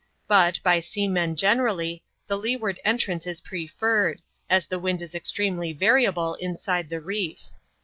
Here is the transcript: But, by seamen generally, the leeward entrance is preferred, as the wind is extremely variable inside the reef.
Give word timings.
But, 0.27 0.59
by 0.63 0.79
seamen 0.79 1.35
generally, 1.35 2.01
the 2.25 2.35
leeward 2.35 2.79
entrance 2.83 3.27
is 3.27 3.39
preferred, 3.39 4.19
as 4.49 4.65
the 4.65 4.79
wind 4.79 5.03
is 5.03 5.13
extremely 5.13 5.73
variable 5.73 6.33
inside 6.41 6.89
the 6.89 6.99
reef. 6.99 7.49